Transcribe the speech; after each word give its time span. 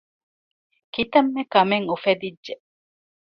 ކިތަންމެ 0.93 1.41
ކަމެއް 1.53 1.87
އުފެދިއްޖެ 1.91 2.53